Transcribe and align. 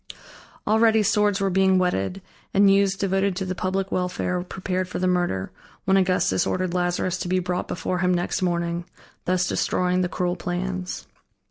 Already 0.65 1.03
swords 1.03 1.39
were 1.39 1.51
being 1.51 1.77
whetted 1.77 2.23
and 2.55 2.71
youths 2.73 2.95
devoted 2.97 3.35
to 3.35 3.45
the 3.45 3.53
public 3.53 3.91
welfare 3.91 4.41
prepared 4.41 4.87
for 4.89 4.97
the 4.97 5.05
murder, 5.05 5.51
when 5.85 5.95
Augustus 5.95 6.47
ordered 6.47 6.73
Lazarus 6.73 7.19
to 7.19 7.27
be 7.27 7.37
brought 7.37 7.67
before 7.67 7.99
him 7.99 8.11
next 8.15 8.41
morning, 8.41 8.85
thus 9.25 9.47
destroying 9.47 10.01
the 10.01 10.09
cruel 10.09 10.35
plans. 10.35 11.05